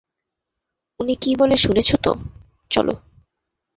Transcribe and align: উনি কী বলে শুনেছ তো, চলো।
উনি 0.99 1.13
কী 1.15 1.31
বলে 1.35 1.55
শুনেছ 1.57 1.89
তো, 2.03 2.11
চলো। 2.71 2.93